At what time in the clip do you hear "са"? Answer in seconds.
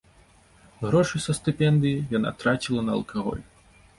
1.25-1.35